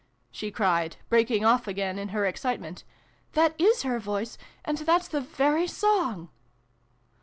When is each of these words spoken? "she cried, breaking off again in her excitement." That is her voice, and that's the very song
"she 0.31 0.49
cried, 0.49 0.97
breaking 1.09 1.45
off 1.45 1.67
again 1.67 1.99
in 1.99 2.07
her 2.07 2.25
excitement." 2.25 2.83
That 3.33 3.53
is 3.61 3.83
her 3.83 3.99
voice, 3.99 4.35
and 4.65 4.79
that's 4.79 5.07
the 5.07 5.21
very 5.21 5.67
song 5.67 6.29